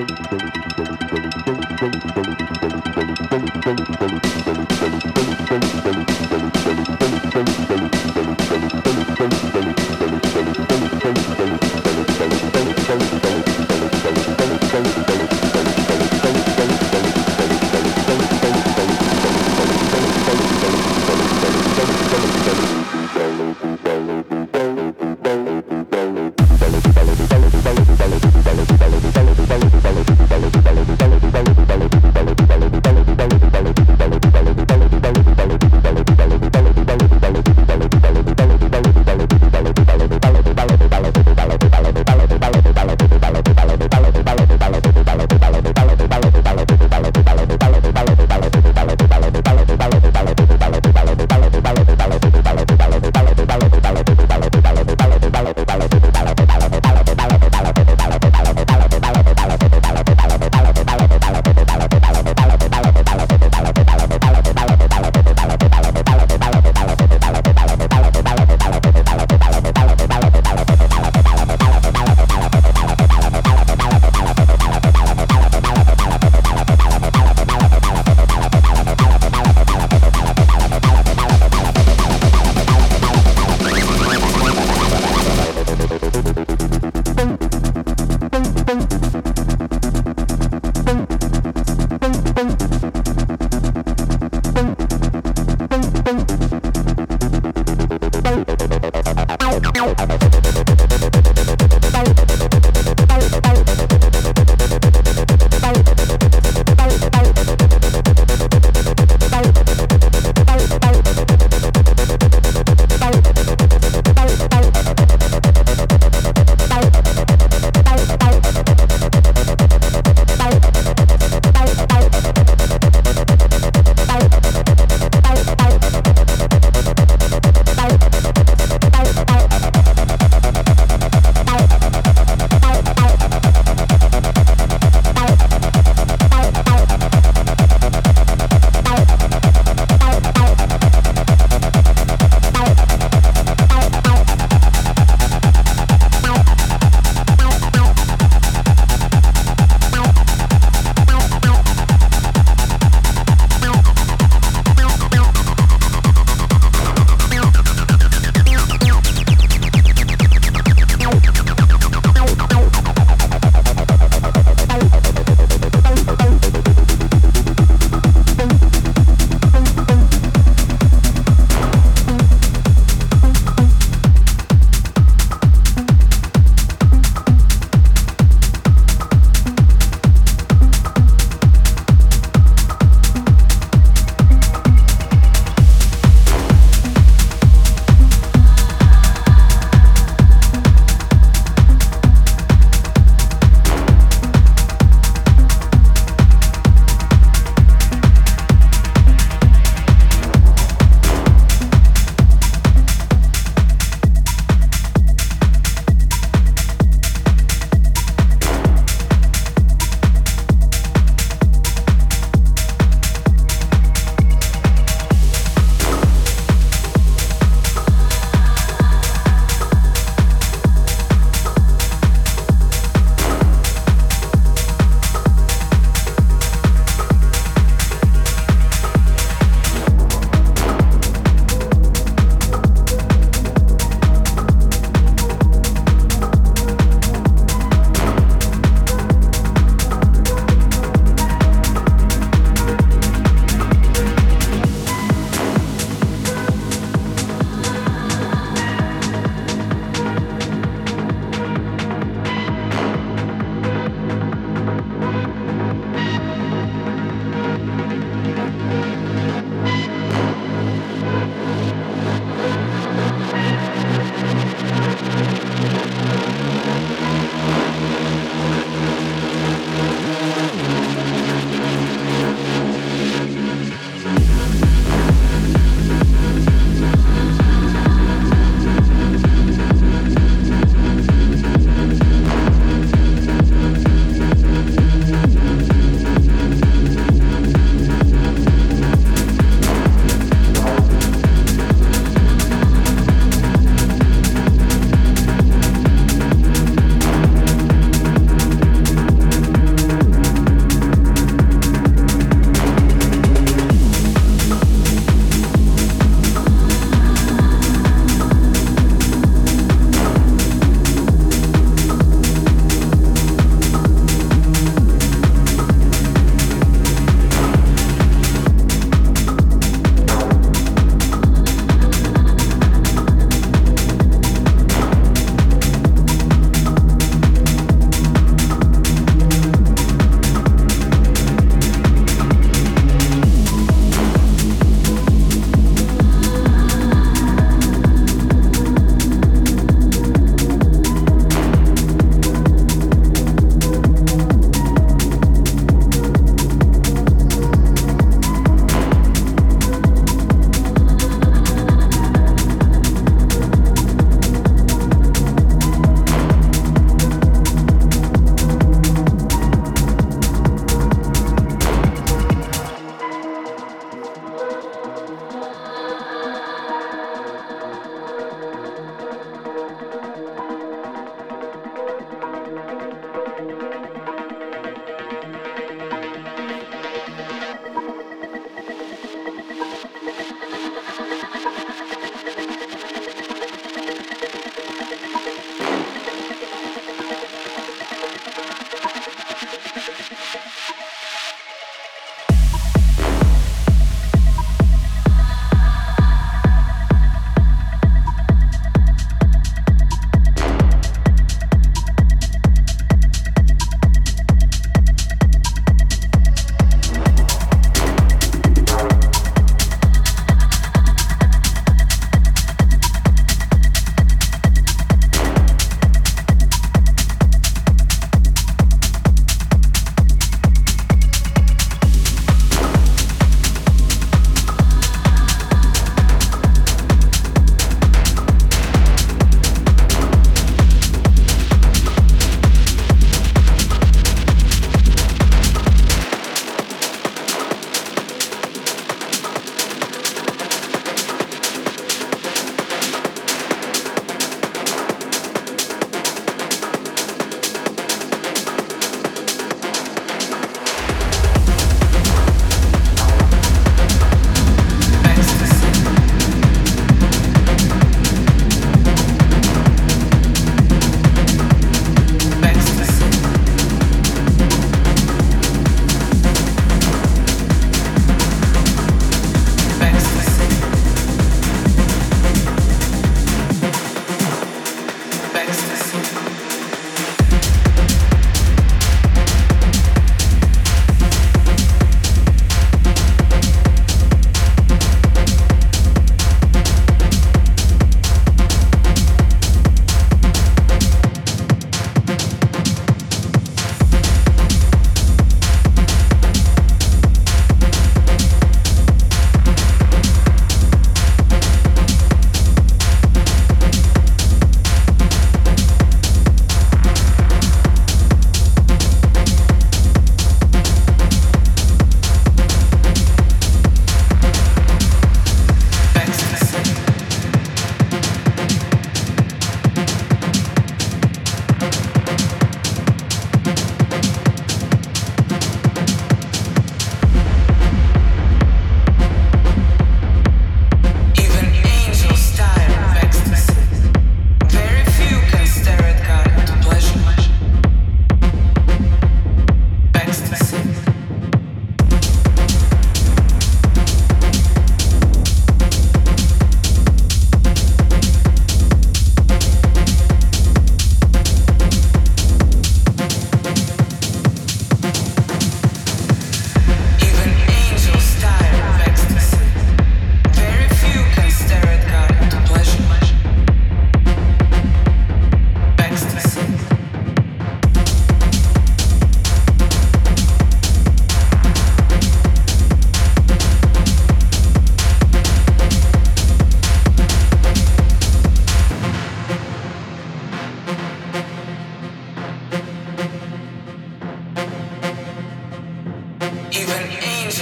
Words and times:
Thank 0.00 0.30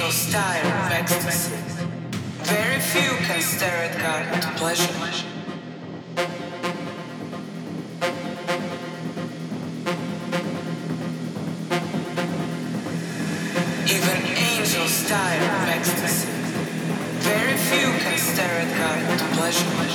unusual 0.09 0.31
style 0.31 0.67
of 0.67 0.93
ecstasy. 0.93 1.55
Very 2.45 2.81
few 2.81 3.11
can 3.27 3.41
stare 3.43 3.91
at 3.91 3.99
God 4.01 4.31
with 4.31 4.57
pleasure. 4.57 4.95
Even 13.87 14.17
angels 14.37 14.91
style 14.91 15.43
of 15.43 15.69
ecstasy. 15.69 16.29
Very 17.21 17.57
few 17.57 17.89
can 18.01 18.19
stare 18.19 18.61
at 18.61 18.79
God 18.79 19.11
with 19.11 19.33
pleasure. 19.37 19.88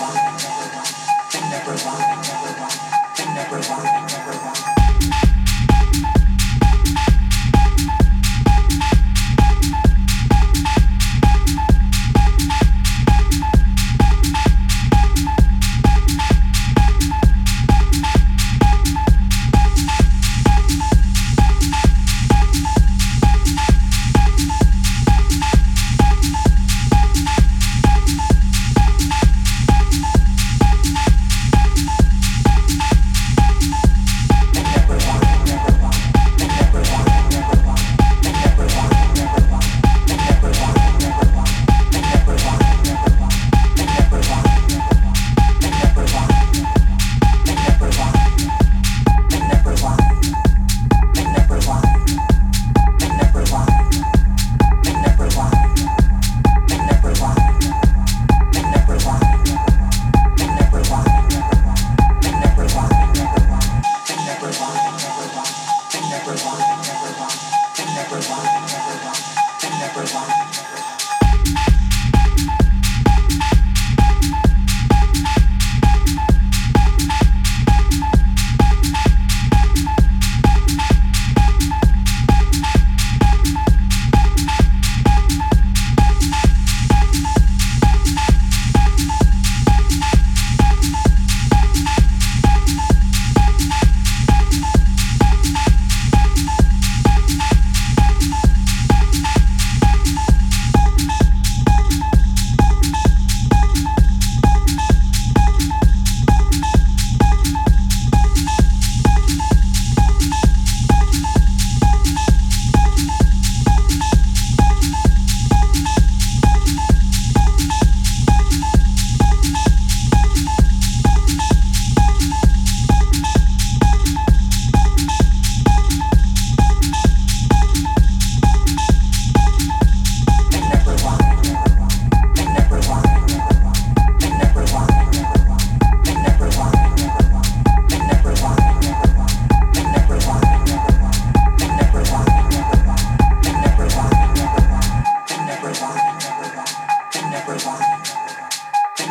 one, 0.00 0.14
they 1.32 1.40
never 1.50 1.76
one, 1.84 2.00
they 2.00 2.16
never 2.24 2.52
one, 2.58 2.78
they 3.16 3.26
never 3.34 3.60
one. 3.68 3.99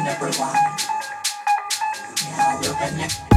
Everyone. 0.10 0.56
Now 2.36 2.60
we're 2.60 2.74
connected. 2.74 3.29